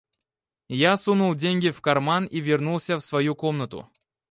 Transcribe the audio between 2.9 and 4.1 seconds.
в свою комнату.